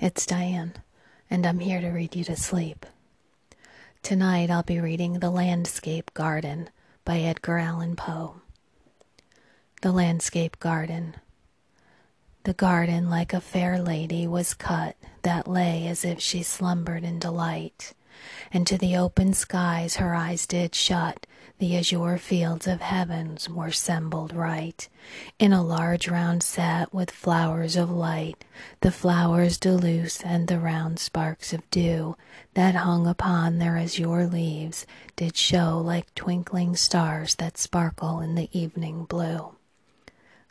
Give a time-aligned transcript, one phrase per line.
[0.00, 0.74] It's Diane,
[1.30, 2.86] and I'm here to read you to sleep.
[4.02, 6.70] Tonight I'll be reading The Landscape Garden
[7.04, 8.40] by Edgar Allan Poe.
[9.82, 11.16] The Landscape Garden.
[12.44, 17.18] The garden, like a fair lady, was cut that lay as if she slumbered in
[17.18, 17.94] delight,
[18.52, 21.26] and to the open skies her eyes did shut
[21.58, 24.88] the azure fields of heavens were assembled right
[25.38, 28.44] in a large round set with flowers of light,
[28.80, 32.16] the flowers deluce and the round sparks of dew
[32.54, 38.48] that hung upon their azure leaves did show like twinkling stars that sparkle in the
[38.58, 39.54] evening blue.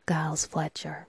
[0.07, 1.07] Giles Fletcher.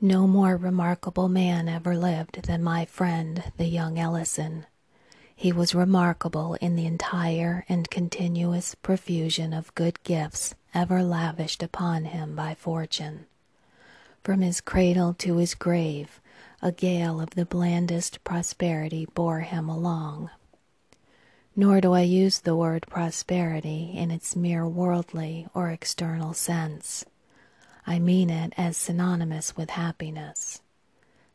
[0.00, 4.64] No more remarkable man ever lived than my friend, the young Ellison.
[5.34, 12.04] He was remarkable in the entire and continuous profusion of good gifts ever lavished upon
[12.04, 13.26] him by fortune.
[14.22, 16.20] From his cradle to his grave,
[16.62, 20.30] a gale of the blandest prosperity bore him along.
[21.56, 27.04] Nor do I use the word prosperity in its mere worldly or external sense.
[27.88, 30.60] I mean it as synonymous with happiness.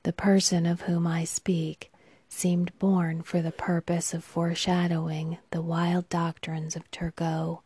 [0.03, 1.91] The person of whom I speak
[2.29, 7.61] seemed born for the purpose of foreshadowing the wild doctrines of Turgot,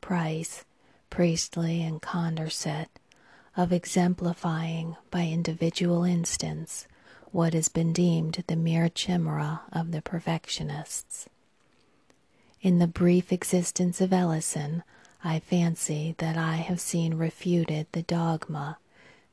[0.00, 0.64] Price,
[1.10, 2.88] Priestley, and Condorcet,
[3.58, 6.88] of exemplifying by individual instance
[7.32, 11.28] what has been deemed the mere chimera of the perfectionists.
[12.62, 14.82] In the brief existence of Ellison,
[15.22, 18.78] I fancy that I have seen refuted the dogma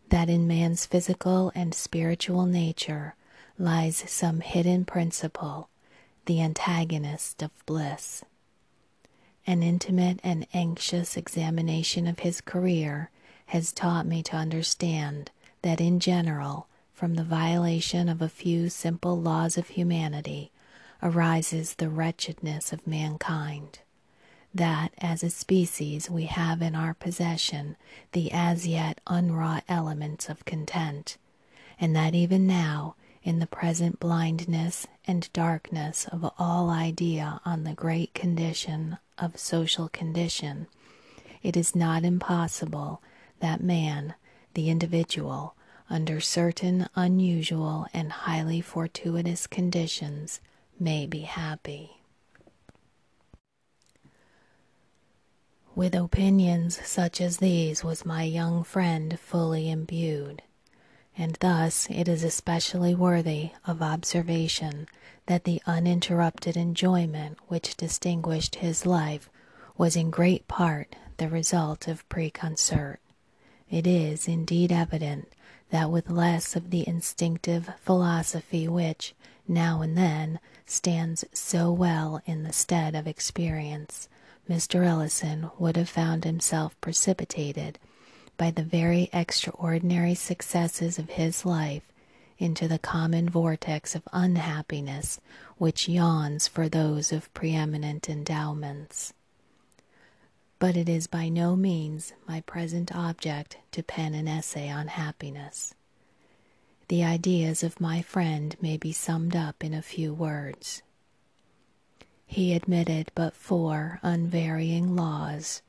[0.10, 3.16] that in man's physical and spiritual nature
[3.58, 5.70] lies some hidden principle,
[6.26, 8.24] the antagonist of bliss.
[9.46, 13.10] An intimate and anxious examination of his career
[13.48, 19.20] has taught me to understand that in general, from the violation of a few simple
[19.20, 20.52] laws of humanity,
[21.02, 23.80] arises the wretchedness of mankind.
[24.58, 27.76] That as a species we have in our possession
[28.14, 31.18] the as yet unwrought elements of content,
[31.80, 37.76] and that even now in the present blindness and darkness of all idea on the
[37.76, 40.66] great condition of social condition,
[41.44, 43.04] it is not impossible
[43.40, 44.16] that man,
[44.56, 45.56] the individual,
[45.88, 50.42] under certain unusual and highly fortuitous conditions,
[50.80, 51.97] may be happy.
[55.78, 60.42] With opinions such as these was my young friend fully imbued
[61.16, 64.88] and thus it is especially worthy of observation
[65.28, 69.30] that the uninterrupted enjoyment which distinguished his life
[69.78, 72.98] was in great part the result of preconcert.
[73.70, 75.32] It is indeed evident
[75.70, 79.14] that with less of the instinctive philosophy which,
[79.48, 84.10] now and then, stands so well in the stead of experience,
[84.50, 84.86] Mr.
[84.86, 87.78] Ellison would have found himself precipitated
[88.38, 91.84] by the very extraordinary successes of his life
[92.38, 95.20] into the common vortex of unhappiness
[95.58, 99.14] which yawns for those of preeminent endowments.
[100.60, 105.74] But it is by no means my present object to pen an essay on happiness.
[106.88, 110.84] The ideas of my friend may be summed up in a few words.
[112.28, 115.64] He admitted but four unvarying laws,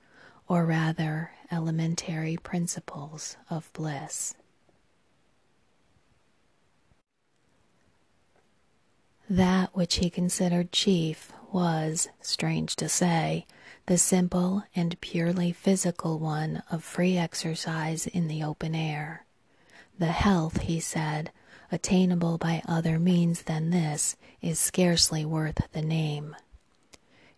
[0.49, 4.35] or rather elementary principles of bliss.
[9.31, 13.47] That which he considered chief was, strange to say,
[13.87, 19.25] the simple and purely physical one of free exercise in the open air.
[19.99, 21.31] The health, he said,
[21.73, 26.37] attainable by other means than this is scarcely worth the name.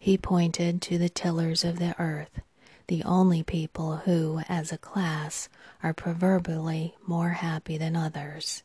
[0.03, 2.41] He pointed to the tillers of the earth,
[2.87, 5.51] the only people who, as a class,
[5.83, 8.63] are proverbially more happy than others.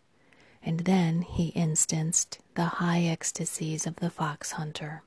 [0.64, 5.04] And then he instanced the high ecstasies of the fox hunter.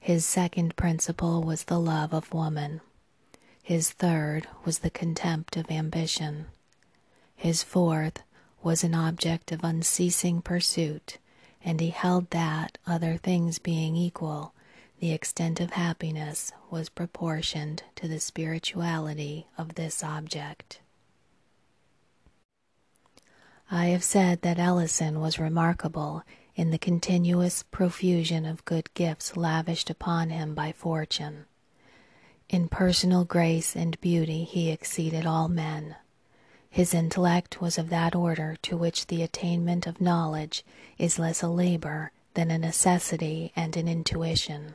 [0.00, 2.80] His second principle was the love of woman.
[3.62, 6.46] His third was the contempt of ambition.
[7.34, 8.22] His fourth
[8.62, 11.18] was an object of unceasing pursuit,
[11.62, 14.54] and he held that, other things being equal,
[14.98, 20.80] the extent of happiness was proportioned to the spirituality of this object.
[23.70, 26.22] I have said that Ellison was remarkable
[26.54, 31.44] in the continuous profusion of good gifts lavished upon him by fortune.
[32.48, 35.96] In personal grace and beauty he exceeded all men.
[36.70, 40.64] His intellect was of that order to which the attainment of knowledge
[40.96, 44.74] is less a labor than a necessity and an intuition.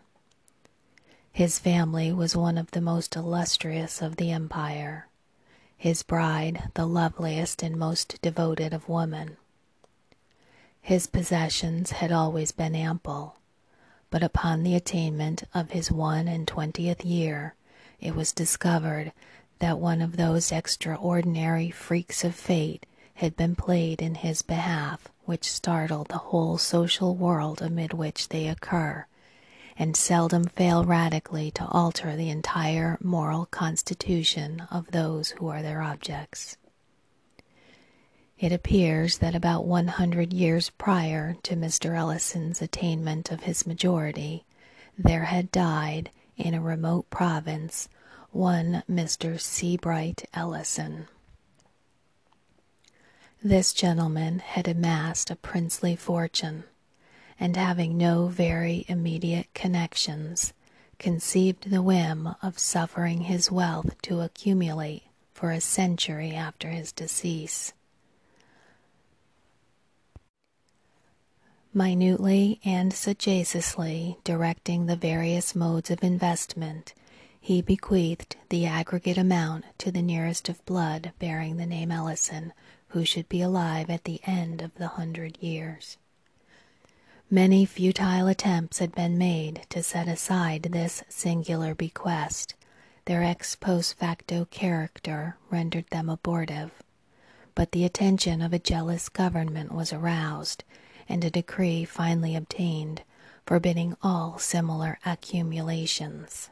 [1.33, 5.07] His family was one of the most illustrious of the empire,
[5.78, 9.38] his bride the loveliest and most devoted of women.
[10.81, 13.38] His possessions had always been ample,
[14.10, 17.56] but upon the attainment of his one and twentieth year
[18.00, 19.13] it was discovered
[19.60, 22.86] that one of those extraordinary freaks of fate
[23.16, 28.48] had been played in his behalf which startle the whole social world amid which they
[28.48, 29.06] occur,
[29.81, 35.81] and seldom fail radically to alter the entire moral constitution of those who are their
[35.81, 36.56] objects.
[38.38, 41.98] It appears that about one hundred years prior to Mr.
[41.98, 44.45] Ellison's attainment of his majority,
[45.00, 47.89] there had died, in a remote province,
[48.30, 49.42] one Mr.
[49.42, 51.07] Seabright Ellison.
[53.44, 56.66] This gentleman had amassed a princely fortune,
[57.42, 60.54] and having no very immediate connections,
[61.00, 65.02] conceived the whim of suffering his wealth to accumulate
[65.34, 67.74] for a century after his decease.
[71.74, 76.94] Minutely and sagaciously directing the various modes of investment,
[77.40, 82.54] he bequeathed the aggregate amount to the nearest of blood bearing the name Ellison,
[82.90, 85.98] who should be alive at the end of the hundred years.
[87.33, 92.56] Many futile attempts had been made to set aside this singular bequest.
[93.06, 96.83] Their ex post facto character rendered them abortive.
[97.56, 100.66] But the attention of a jealous government was aroused,
[101.07, 103.04] and a decree finally obtained
[103.45, 106.50] forbidding all similar accumulations.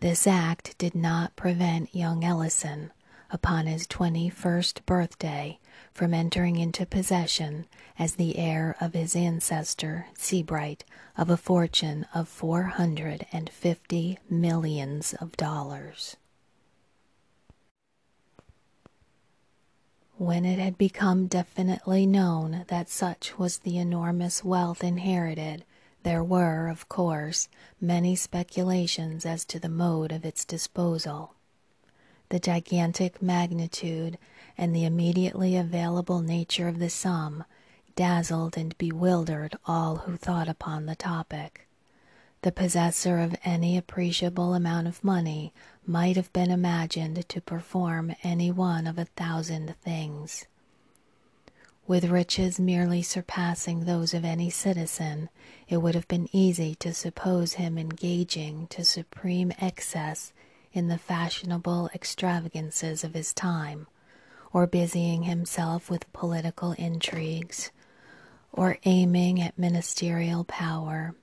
[0.00, 2.92] This act did not prevent young Ellison,
[3.30, 5.58] upon his twenty first birthday,
[5.92, 7.66] from entering into possession,
[7.98, 10.84] as the heir of his ancestor Seabright,
[11.16, 16.16] of a fortune of four hundred and fifty millions of dollars.
[20.16, 25.64] When it had become definitely known that such was the enormous wealth inherited
[26.04, 27.48] there were, of course,
[27.80, 31.34] many speculations as to the mode of its disposal.
[32.30, 34.18] The gigantic magnitude
[34.56, 37.44] and the immediately available nature of the sum
[37.96, 41.66] dazzled and bewildered all who thought upon the topic.
[42.42, 45.52] The possessor of any appreciable amount of money
[45.86, 50.46] might have been imagined to perform any one of a thousand things.
[51.88, 55.30] With riches merely surpassing those of any citizen,
[55.68, 60.32] it would have been easy to suppose him engaging to supreme excess
[60.78, 63.86] in the fashionable extravagances of his time,
[64.52, 67.70] or busying himself with political intrigues,
[68.52, 71.14] or aiming at ministerial power,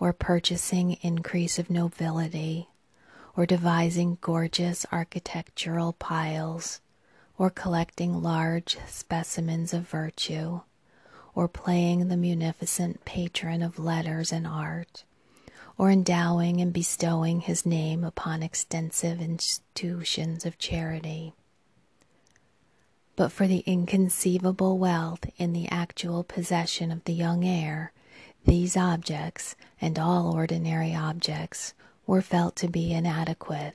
[0.00, 2.68] or purchasing increase of nobility,
[3.36, 6.80] or devising gorgeous architectural piles
[7.38, 10.60] or collecting large specimens of virtue,
[11.34, 15.04] or playing the munificent patron of letters and art,
[15.78, 21.34] or endowing and bestowing his name upon extensive institutions of charity.
[23.14, 27.92] But for the inconceivable wealth in the actual possession of the young heir,
[28.44, 31.74] these objects, and all ordinary objects,
[32.06, 33.74] were felt to be inadequate.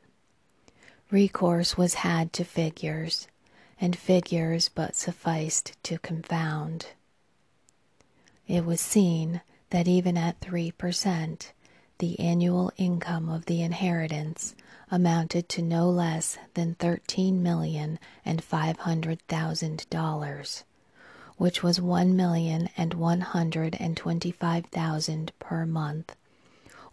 [1.11, 3.27] Recourse was had to figures,
[3.79, 6.87] and figures but sufficed to confound.
[8.47, 11.51] It was seen that even at three per cent,
[12.01, 14.55] the annual income of the inheritance
[14.89, 20.63] amounted to no less than thirteen million and five hundred thousand dollars,
[21.37, 26.15] which was one million and one hundred and twenty-five thousand per month,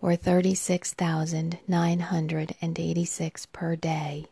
[0.03, 4.27] or thirty-six thousand nine hundred and eighty-six per day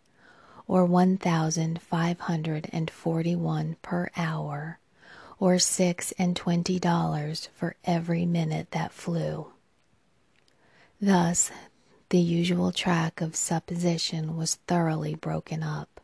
[0.68, 4.78] or 1,541 per hour,
[5.38, 9.47] or six and twenty dollars for every minute that flew.
[11.00, 11.50] Thus,
[12.08, 16.00] the usual track of supposition was thoroughly broken up.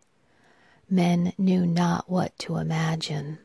[0.90, 3.38] Men knew not what to imagine.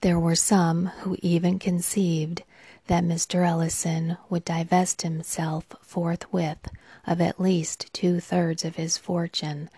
[0.00, 2.42] There were some who even conceived
[2.88, 3.46] that Mr.
[3.46, 6.68] Ellison would divest himself forthwith
[7.06, 9.70] of at least two thirds of his fortune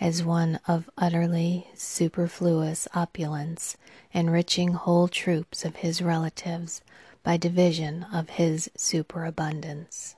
[0.00, 3.76] as one of utterly superfluous opulence,
[4.12, 6.82] enriching whole troops of his relatives
[7.30, 10.16] by division of his superabundance.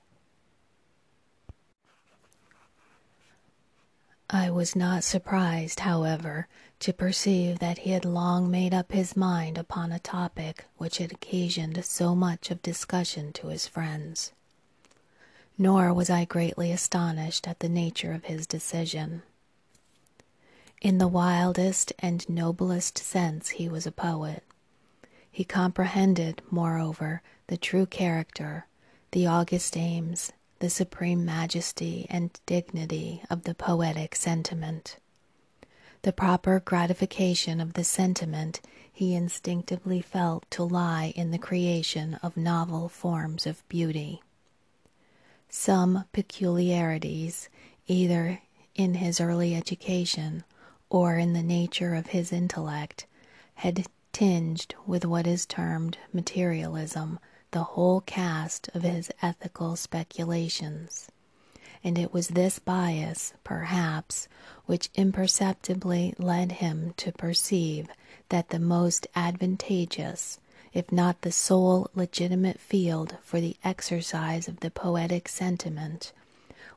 [4.31, 9.59] I was not surprised, however, to perceive that he had long made up his mind
[9.59, 14.33] upon a topic which had occasioned so much of discussion to his friends.
[15.59, 19.23] Nor was I greatly astonished at the nature of his decision.
[20.81, 24.43] In the wildest and noblest sense he was a poet.
[25.33, 28.67] He comprehended, moreover, the true character,
[29.13, 34.99] the august aims, the supreme majesty and dignity of the poetic sentiment.
[36.03, 38.61] The proper gratification of the sentiment
[38.93, 44.21] he instinctively felt to lie in the creation of novel forms of beauty.
[45.49, 47.49] Some peculiarities,
[47.87, 48.43] either
[48.75, 50.45] in his early education
[50.91, 53.07] or in the nature of his intellect,
[53.55, 57.19] had tinged with what is termed materialism
[57.51, 61.09] the whole cast of his ethical speculations
[61.85, 64.29] and it was this bias, perhaps,
[64.67, 67.89] which imperceptibly led him to perceive
[68.29, 70.39] that the most advantageous,
[70.73, 76.13] if not the sole legitimate field for the exercise of the poetic sentiment,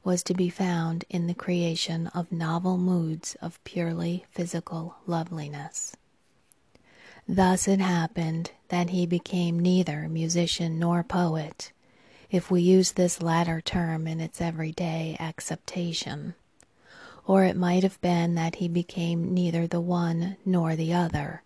[0.04, 5.96] was to be found in the creation of novel moods of purely physical loveliness.
[7.28, 11.72] Thus it happened that he became neither musician nor poet,
[12.30, 16.36] if we use this latter term in its everyday acceptation.
[17.26, 21.42] Or it might have been that he became neither the one nor the other,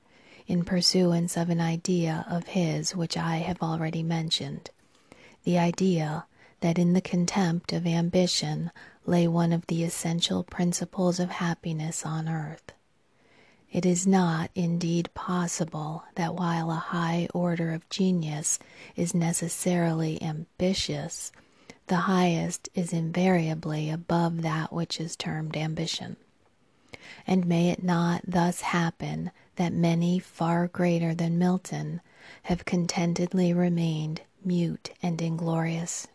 [0.48, 4.72] in pursuance of an idea of his which I have already mentioned
[5.44, 6.26] the idea
[6.60, 8.72] that in the contempt of ambition
[9.06, 12.74] lay one of the essential principles of happiness on earth.
[13.72, 18.58] It is not, indeed, possible that while a high order of genius
[18.96, 21.32] is necessarily ambitious,
[21.86, 26.18] the highest is invariably above that which is termed ambition.
[27.28, 32.02] And may it not thus happen that many far greater than Milton
[32.44, 36.08] have contentedly remained mute and inglorious?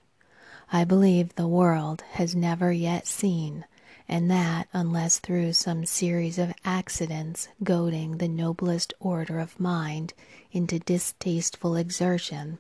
[0.73, 3.65] I believe the world has never yet seen
[4.09, 10.13] and that unless through some series of accidents goading the noblest order of mind
[10.53, 12.59] into distasteful exertion,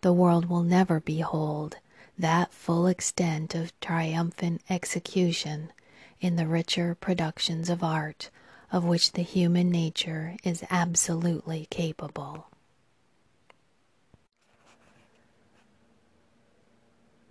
[0.00, 1.76] the world will never behold
[2.18, 5.72] that full extent of triumphant execution
[6.20, 8.30] in the richer productions of art
[8.72, 12.46] of which the human nature is absolutely capable.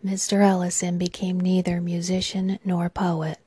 [0.03, 0.41] Mr.
[0.41, 3.37] Ellison became neither musician nor poet,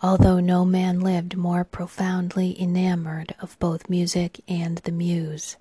[0.00, 5.56] although no man lived more profoundly enamored of both music and the muse.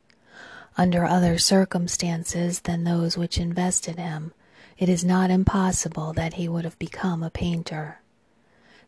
[0.77, 4.33] Under other circumstances than those which invested him,
[4.77, 8.01] it is not impossible that he would have become a painter.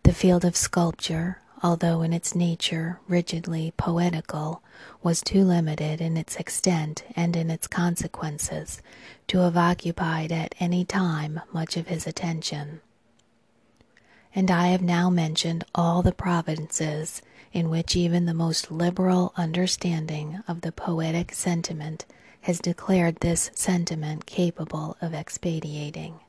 [0.03, 4.61] The field of sculpture, although in its nature rigidly poetical,
[5.01, 8.81] was too limited in its extent and in its consequences
[9.27, 12.81] to have occupied at any time much of his attention.
[14.35, 17.21] And I have now mentioned all the provinces
[17.51, 22.05] in which even the most liberal understanding of the poetic sentiment
[22.41, 26.19] has declared this sentiment capable of expatiating.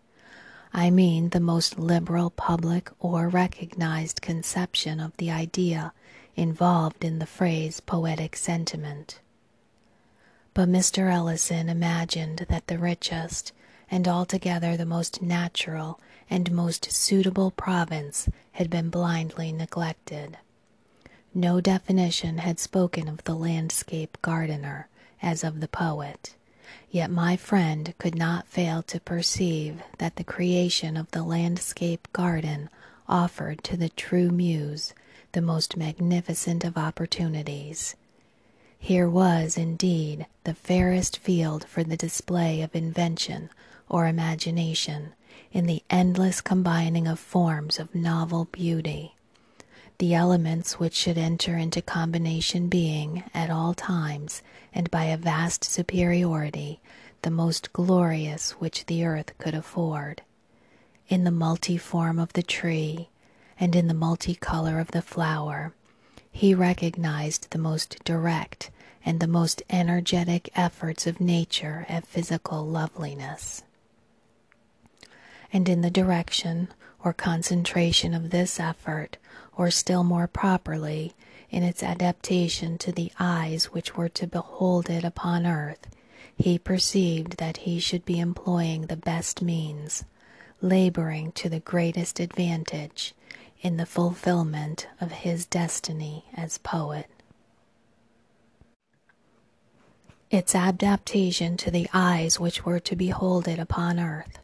[0.73, 5.93] I mean the most liberal public or recognized conception of the idea
[6.37, 9.21] involved in the phrase poetic sentiment.
[10.55, 11.13] But Mr.
[11.13, 13.53] Ellison imagined that the richest
[13.91, 20.37] and altogether the most natural and most suitable province had been blindly neglected.
[21.35, 24.89] No definition had spoken of the landscape gardener
[25.23, 26.35] as of the poet.
[26.91, 32.71] Yet my friend could not fail to perceive that the creation of the landscape garden
[33.09, 34.95] offered to the true muse
[35.33, 37.97] the most magnificent of opportunities.
[38.79, 43.51] Here was, indeed, the fairest field for the display of invention
[43.89, 45.15] or imagination
[45.53, 49.15] in the endless combining of forms of novel beauty,
[49.99, 55.65] the elements which should enter into combination being, at all times, and by a vast
[55.65, 56.81] superiority,
[57.23, 60.23] the most glorious which the earth could afford.
[61.09, 63.09] In the multiform of the tree,
[63.59, 65.73] and in the multicolor of the flower,
[66.31, 68.71] he recognized the most direct
[69.05, 73.63] and the most energetic efforts of nature at physical loveliness.
[75.53, 76.69] And in the direction
[77.03, 79.17] or concentration of this effort,
[79.59, 81.13] or still more properly,
[81.51, 85.89] in its adaptation to the eyes which were to behold it upon earth,
[86.37, 90.05] he perceived that he should be employing the best means,
[90.63, 93.15] laboring to the greatest advantage,
[93.61, 97.11] in the fulfillment of his destiny as poet.
[100.31, 104.39] Its adaptation to the eyes which were to behold it upon earth.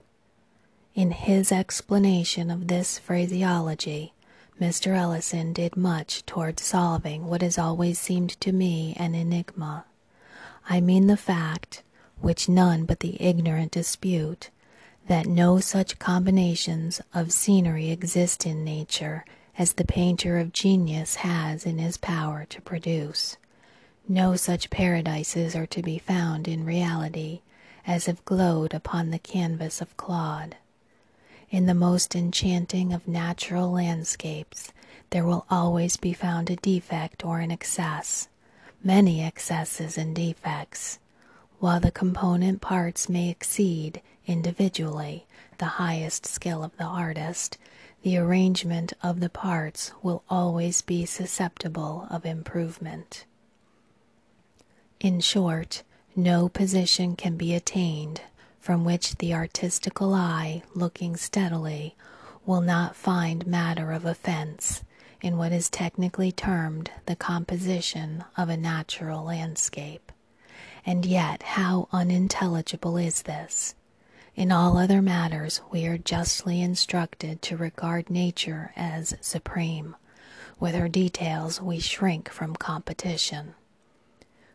[0.94, 4.14] In his explanation of this phraseology,
[4.60, 4.96] Mr.
[4.96, 9.84] Ellison did much toward solving what has always seemed to me an enigma.
[10.68, 11.82] I mean the fact,
[12.20, 14.50] which none but the ignorant dispute,
[15.08, 19.24] that no such combinations of scenery exist in nature
[19.58, 23.36] as the painter of genius has in his power to produce.
[24.08, 27.40] No such paradises are to be found in reality
[27.86, 30.56] as have glowed upon the canvas of Claude.
[31.54, 34.72] In the most enchanting of natural landscapes,
[35.10, 38.26] there will always be found a defect or an excess,
[38.82, 40.98] many excesses and defects,
[41.60, 47.56] while the component parts may exceed individually the highest skill of the artist,
[48.02, 53.26] the arrangement of the parts will always be susceptible of improvement.
[54.98, 55.84] In short,
[56.16, 58.22] no position can be attained
[58.64, 61.94] from which the artistical eye, looking steadily,
[62.46, 64.82] will not find matter of offense
[65.20, 70.10] in what is technically termed the composition of a natural landscape.
[70.86, 73.74] And yet, how unintelligible is this!
[74.34, 79.94] In all other matters, we are justly instructed to regard nature as supreme.
[80.58, 83.56] With her details, we shrink from competition.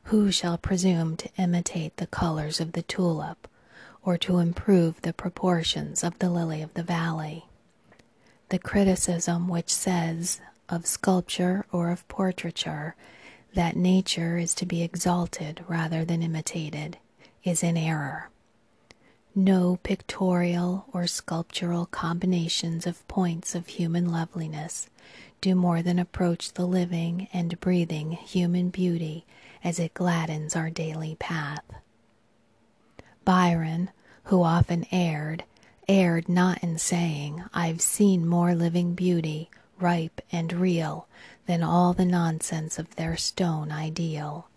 [0.06, 3.48] Who shall presume to imitate the colors of the tulip,
[4.04, 7.46] or to improve the proportions of the lily of the valley?
[8.50, 12.96] The criticism which says of sculpture or of portraiture
[13.54, 16.98] that nature is to be exalted rather than imitated
[17.44, 18.30] is in error.
[19.36, 24.90] No pictorial or sculptural combinations of points of human loveliness
[25.42, 29.26] do more than approach the living and breathing human beauty
[29.64, 31.64] as it gladdens our daily path.
[33.24, 33.92] Byron,
[34.30, 35.44] who often erred,
[35.88, 41.08] erred not in saying, I've seen more living beauty, ripe and real,
[41.48, 44.48] than all the nonsense of their stone ideal.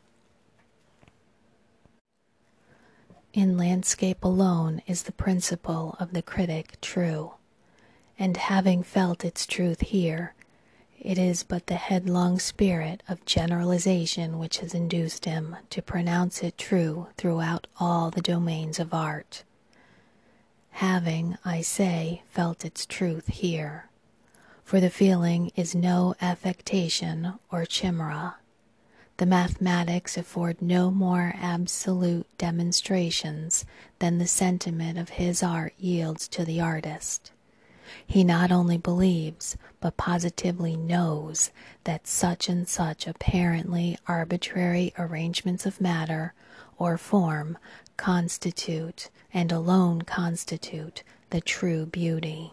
[3.32, 7.32] In landscape alone is the principle of the critic true,
[8.18, 10.34] and having felt its truth here,
[11.00, 16.58] it is but the headlong spirit of generalization which has induced him to pronounce it
[16.58, 19.44] true throughout all the domains of art.
[20.72, 23.88] Having, I say, felt its truth here,
[24.64, 28.36] for the feeling is no affectation or chimera
[29.18, 33.64] the mathematics afford no more absolute demonstrations
[34.00, 37.30] than the sentiment of his art yields to the artist.
[38.04, 41.50] He not only believes, but positively knows
[41.84, 46.32] that such and such apparently arbitrary arrangements of matter
[46.78, 47.58] or form
[48.02, 52.52] constitute, and alone constitute, the true beauty.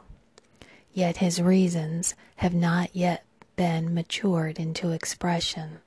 [0.93, 5.79] Yet his reasons have not yet been matured into expression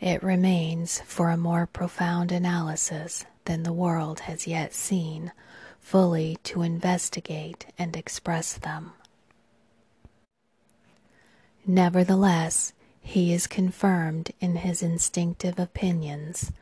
[0.00, 5.32] it remains for a more profound analysis than the world has yet seen
[5.80, 8.92] fully to investigate and express them.
[11.66, 16.52] Nevertheless, he is confirmed in his instinctive opinions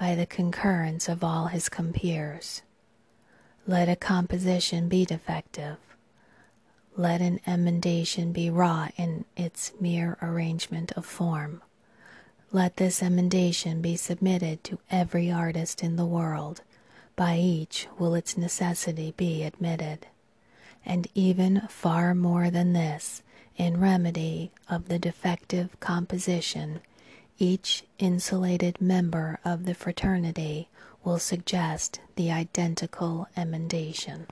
[0.00, 2.62] by the concurrence of all his compeers.
[3.66, 5.76] Let a composition be defective,
[6.96, 11.60] let an emendation be wrought in its mere arrangement of form.
[12.50, 16.62] Let this emendation be submitted to every artist in the world,
[17.14, 20.06] by each will its necessity be admitted.
[20.82, 23.22] And even far more than this,
[23.58, 26.80] in remedy of the defective composition,
[27.40, 30.68] each insulated member of the fraternity
[31.02, 34.26] will suggest the identical emendation.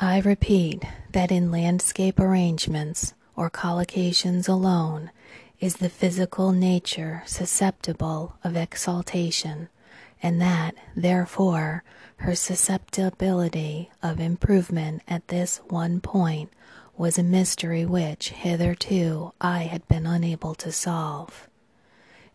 [0.00, 5.10] I repeat that in landscape arrangements, or collocations alone
[5.58, 9.68] is the physical nature susceptible of exaltation,
[10.22, 11.82] and that, therefore,
[12.18, 16.52] her susceptibility of improvement at this one point
[16.98, 21.48] was a mystery which hitherto I had been unable to solve.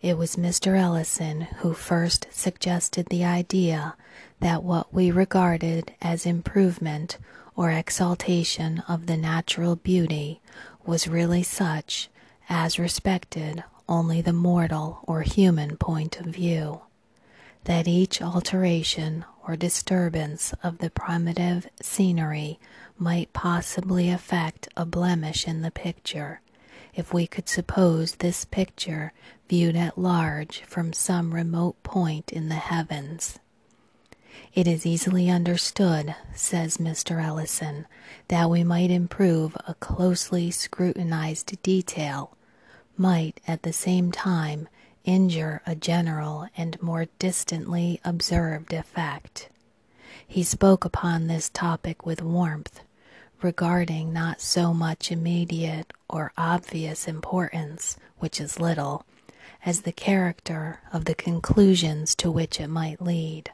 [0.02, 0.80] It was Mr.
[0.80, 3.96] Ellison who first suggested the idea
[4.40, 7.18] that what we regarded as improvement
[7.56, 10.42] or exaltation of the natural beauty
[10.86, 12.10] was really such
[12.50, 16.82] as respected only the mortal or human point of view.
[17.66, 22.60] That each alteration or disturbance of the primitive scenery
[22.98, 26.42] might possibly affect a blemish in the picture,
[26.94, 29.14] if we could suppose this picture
[29.50, 33.40] viewed at large from some remote point in the heavens.
[34.54, 37.24] It is easily understood, says Mr.
[37.24, 37.86] Ellison,
[38.28, 42.36] that we might improve a closely scrutinized detail,
[42.98, 44.68] might at the same time
[45.04, 49.50] injure a general and more distantly observed effect.
[50.28, 52.82] He spoke upon this topic with warmth,
[53.42, 59.06] regarding not so much immediate or obvious importance, which is little,
[59.66, 63.52] as the character of the conclusions to which it might lead,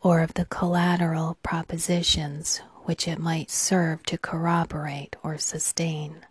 [0.00, 6.24] or of the collateral propositions which it might serve to corroborate or sustain.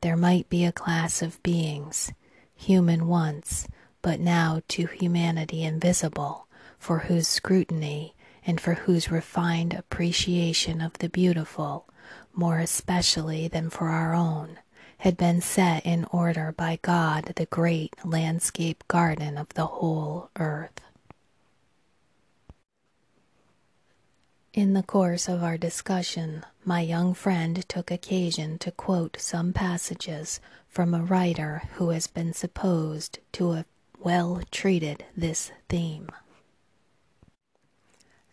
[0.00, 2.12] There might be a class of beings,
[2.64, 3.68] human once,
[4.00, 6.46] but now to humanity invisible,
[6.78, 8.14] for whose scrutiny
[8.46, 11.86] and for whose refined appreciation of the beautiful,
[12.32, 14.58] more especially than for our own,
[14.98, 20.80] had been set in order by God the great landscape garden of the whole earth.
[24.54, 30.38] In the course of our discussion, my young friend took occasion to quote some passages
[30.68, 33.66] from a writer who has been supposed to have
[33.98, 36.08] well treated this theme.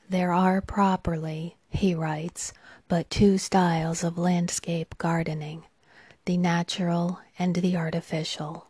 [0.08, 2.54] There are properly, he writes,
[2.88, 5.64] but two styles of landscape gardening
[6.26, 8.68] the natural and the artificial.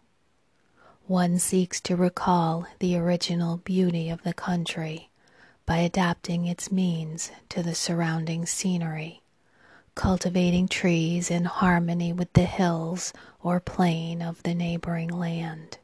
[1.06, 5.11] One seeks to recall the original beauty of the country
[5.66, 9.22] by adapting its means to the surrounding scenery,
[9.96, 15.78] cultivating trees in harmony with the hills or plain of the neighboring land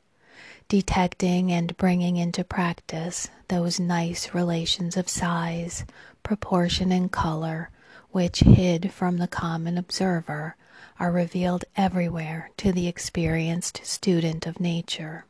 [0.70, 5.86] detecting and bringing into practice those nice relations of size,
[6.24, 7.70] proportion, and color
[8.12, 10.56] which, hid from the common observer,
[11.00, 15.26] are revealed everywhere to the experienced student of nature.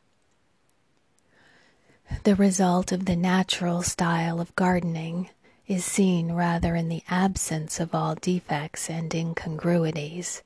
[2.24, 5.30] The result of the natural style of gardening
[5.66, 10.42] is seen rather in the absence of all defects and incongruities,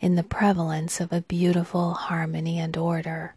[0.00, 3.34] in the prevalence of a beautiful harmony and order,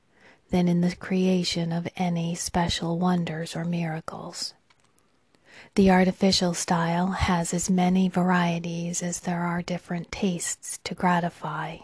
[0.49, 4.53] than in the creation of any special wonders or miracles.
[5.75, 11.77] The artificial style has as many varieties as there are different tastes to gratify.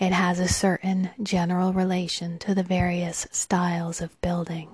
[0.00, 4.70] It has a certain general relation to the various styles of building.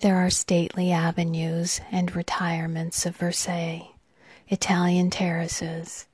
[0.00, 3.90] There are stately avenues and retirements of Versailles,
[4.48, 6.06] Italian terraces,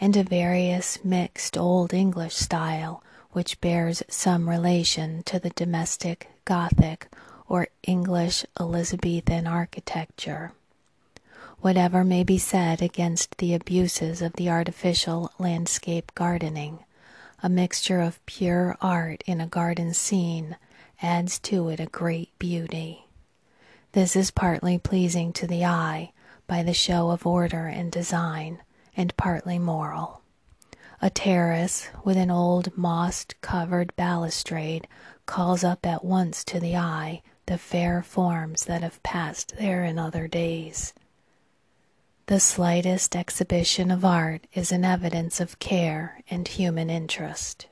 [0.00, 7.08] and a various mixed Old English style which bears some relation to the domestic Gothic
[7.48, 10.52] or English Elizabethan architecture.
[11.64, 16.84] Whatever may be said against the abuses of the artificial landscape gardening,
[17.42, 20.58] a mixture of pure art in a garden scene
[21.00, 23.06] adds to it a great beauty.
[23.92, 26.12] This is partly pleasing to the eye
[26.46, 28.60] by the show of order and design,
[28.94, 30.20] and partly moral.
[31.00, 34.86] A terrace with an old moss covered balustrade
[35.24, 39.98] calls up at once to the eye the fair forms that have passed there in
[39.98, 40.92] other days.
[42.26, 47.66] The slightest exhibition of art is an evidence of care and human interest.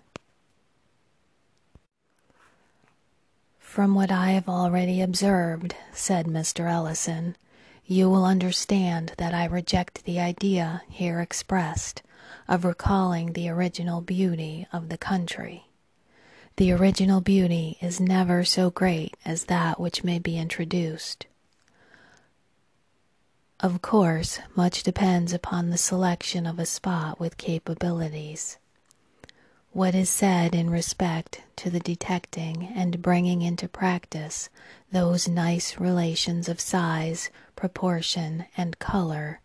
[3.59, 6.71] From what I have already observed, said Mr.
[6.71, 7.35] Ellison,
[7.87, 12.03] you will understand that I reject the idea here expressed
[12.47, 15.65] of recalling the original beauty of the country.
[16.57, 21.25] The original beauty is never so great as that which may be introduced.
[23.63, 28.59] Of course, much depends upon the selection of a spot with capabilities.
[29.71, 34.51] What is said in respect to the detecting and bringing into practice
[34.91, 39.39] those nice relations of size, proportion, and color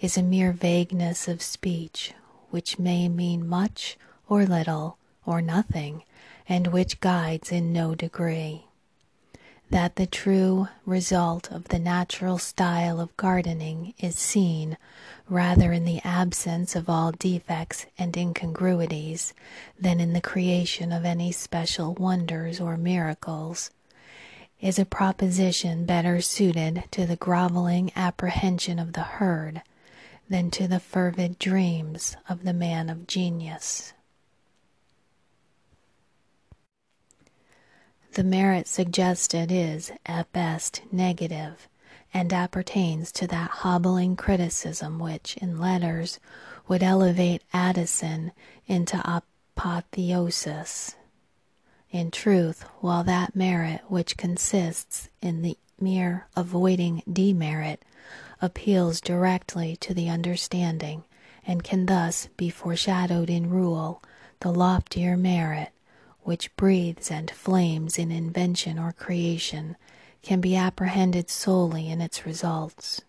[0.00, 2.12] is a mere vagueness of speech
[2.50, 3.96] which may mean much
[4.28, 6.02] or little or nothing,
[6.48, 8.66] and which guides in no degree.
[9.70, 14.76] That the true result of the natural style of gardening is seen
[15.28, 19.32] rather in the absence of all defects and incongruities
[19.78, 23.70] than in the creation of any special wonders or miracles,
[24.60, 29.62] is a proposition better suited to the groveling apprehension of the herd
[30.28, 33.92] than to the fervid dreams of the man of genius.
[38.14, 41.68] The merit suggested is, at best, negative,
[42.12, 46.18] and appertains to that hobbling criticism which, in letters,
[46.66, 48.32] would elevate Addison
[48.66, 49.00] into
[49.56, 50.96] apotheosis.
[51.92, 57.84] In truth, while that merit which consists in the mere avoiding demerit
[58.42, 61.04] appeals directly to the understanding,
[61.46, 64.02] and can thus be foreshadowed in rule,
[64.40, 65.70] the loftier merit,
[66.22, 69.76] which breathes and flames in invention or creation,
[70.22, 73.02] can be apprehended solely in its results.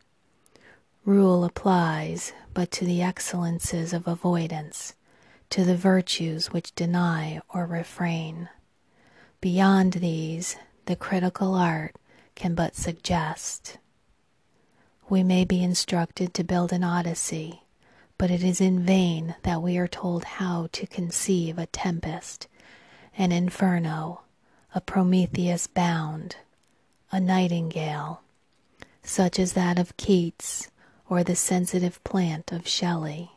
[1.03, 4.93] Rule applies but to the excellences of avoidance,
[5.49, 8.49] to the virtues which deny or refrain.
[9.41, 11.95] Beyond these, the critical art
[12.35, 13.77] can but suggest.
[15.09, 17.63] We may be instructed to build an Odyssey,
[18.17, 22.47] but it is in vain that we are told how to conceive a tempest,
[23.17, 24.21] an inferno,
[24.73, 26.37] a Prometheus bound,
[27.11, 28.21] a nightingale,
[29.03, 30.69] such as that of Keats
[31.09, 33.31] or the sensitive plant of Shelley.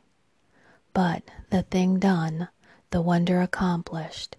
[0.93, 2.49] But the thing done,
[2.91, 4.37] the wonder accomplished,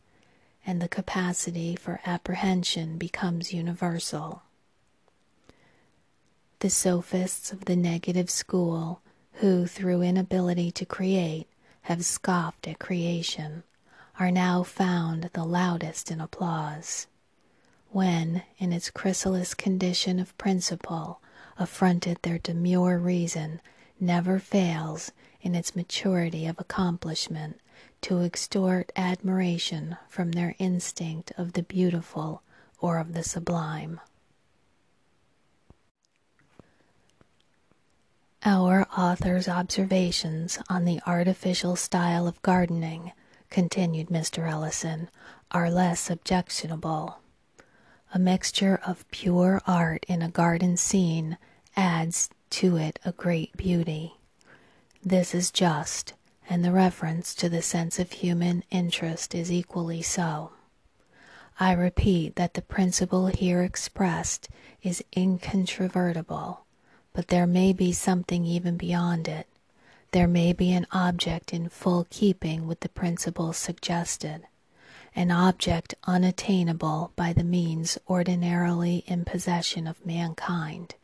[0.66, 4.44] and the capacity for apprehension becomes universal.
[6.60, 9.02] The sophists of the negative school,
[9.34, 11.48] who through inability to create
[11.84, 13.64] have scoffed at creation,
[14.20, 17.08] are now found the loudest in applause.
[17.92, 21.22] When, in its chrysalis condition of principle,
[21.58, 23.62] affronted their demure reason
[24.00, 27.60] never fails, in its maturity of accomplishment,
[28.02, 32.42] to extort admiration from their instinct of the beautiful
[32.80, 34.00] or of the sublime.
[38.44, 43.12] Our author's observations on the artificial style of gardening,
[43.56, 44.52] continued Mr.
[44.52, 45.10] Ellison,
[45.50, 47.20] are less objectionable.
[48.14, 51.38] A mixture of pure art in a garden scene
[51.74, 54.16] adds to it a great beauty.
[55.02, 56.12] This is just,
[56.50, 60.52] and the reference to the sense of human interest is equally so.
[61.58, 64.50] I repeat that the principle here expressed
[64.84, 66.66] is incontrovertible
[67.14, 69.48] but there may be something even beyond it.
[70.12, 74.44] There may be an object in full keeping with the principles suggested,
[75.16, 80.96] an object unattainable by the means ordinarily in possession of mankind,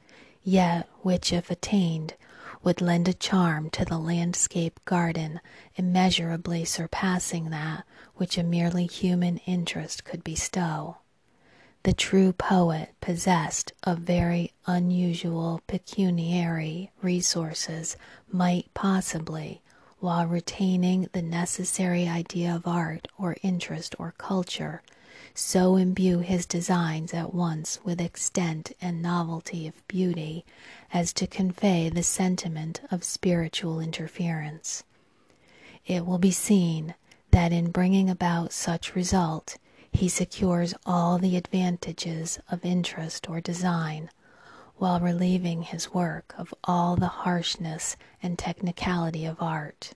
[0.43, 2.15] yet which, if attained,
[2.63, 5.41] would lend a charm to the landscape garden
[5.75, 7.83] immeasurably surpassing that
[8.15, 10.97] which a merely human interest could bestow
[11.83, 17.97] the true poet possessed of very unusual pecuniary resources
[18.31, 19.61] might possibly,
[19.99, 24.83] while retaining the necessary idea of art or interest or culture,
[25.33, 30.45] so imbue his designs at once with extent and novelty of beauty
[30.93, 34.83] as to convey the sentiment of spiritual interference.
[35.87, 36.93] It will be seen
[37.31, 39.57] that in bringing about such result
[39.91, 44.09] he secures all the advantages of interest or design,
[44.77, 49.93] while relieving his work of all the harshness and technicality of art.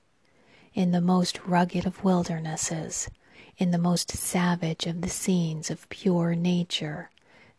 [0.74, 3.10] In the most rugged of wildernesses,
[3.58, 7.10] in the most savage of the scenes of pure nature,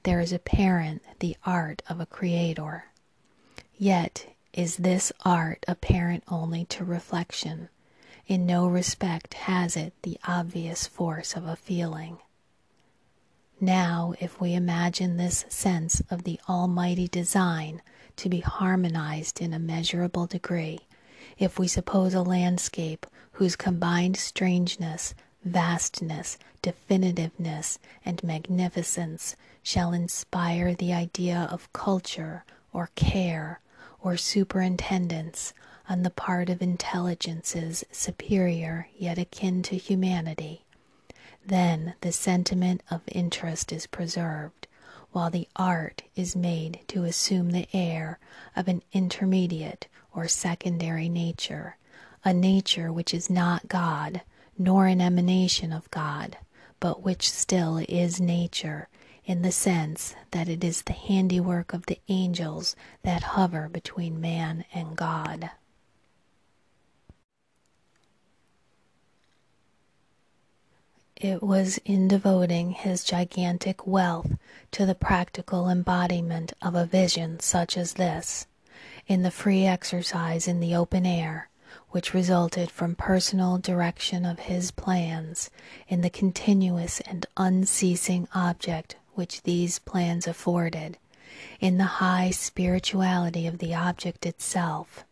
[0.03, 2.85] there is apparent the art of a creator.
[3.77, 7.71] Yet is this art apparent only to reflection.
[8.27, 12.19] In no respect has it the obvious force of a feeling.
[13.61, 17.81] Now, if we imagine this sense of the Almighty design
[18.17, 20.81] to be harmonized in a measurable degree,
[21.39, 30.93] if we suppose a landscape whose combined strangeness, vastness, definitiveness, and magnificence shall inspire the
[30.93, 33.61] idea of culture or care
[34.03, 35.55] or superintendence
[35.89, 40.66] on the part of intelligences superior yet akin to humanity,
[41.47, 44.67] then the sentiment of interest is preserved,
[45.13, 48.19] while the art is made to assume the air
[48.55, 51.77] of an intermediate or secondary nature,
[52.25, 54.23] a nature which is not God,
[54.59, 56.37] nor an emanation of God,
[56.81, 58.89] but which still is nature,
[59.25, 64.65] in the sense that it is the handiwork of the angels that hover between man
[64.73, 65.51] and God.
[71.19, 74.37] It was in devoting his gigantic wealth
[74.73, 78.47] to the practical embodiment of a vision such as this,
[79.07, 81.49] in the free exercise in the open air,
[81.89, 85.51] which resulted from personal direction of his plans
[85.89, 90.99] in the continuous and unceasing object which these plans afforded,
[91.61, 95.07] in the high spirituality of the object itself,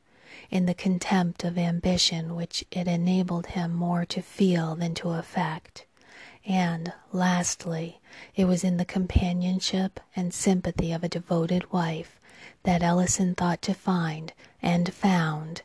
[0.50, 5.86] in the contempt of ambition which it enabled him more to feel than to affect,
[6.46, 8.00] and, lastly,
[8.34, 12.20] it was in the companionship and sympathy of a devoted wife
[12.64, 15.62] that Ellison thought to find, and found,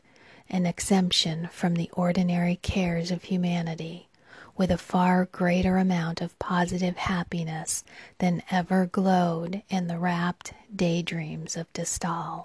[0.48, 4.08] an exemption from the ordinary cares of humanity,
[4.56, 7.84] with a far greater amount of positive happiness
[8.18, 12.44] than ever glowed in the rapt daydreams of De Stael.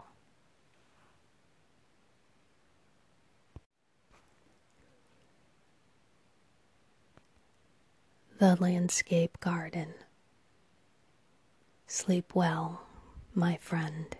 [8.38, 9.94] The Landscape Garden
[11.88, 12.82] Sleep well,
[13.34, 14.14] my friend.